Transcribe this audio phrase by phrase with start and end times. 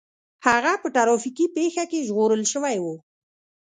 [0.45, 2.85] هغه په ټرافيکي پېښه کې ژغورل شوی و